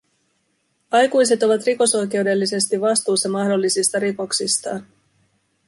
Aikuiset 0.91 1.43
ovat 1.43 1.63
rikosoikeudellisesti 1.65 2.81
vastuussa 2.81 3.29
mahdollisista 3.29 3.99
rikoksistaan. 3.99 4.85